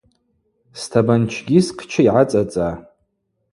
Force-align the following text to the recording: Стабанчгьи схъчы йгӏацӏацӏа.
Стабанчгьи 0.81 1.59
схъчы 1.65 2.01
йгӏацӏацӏа. 2.05 2.69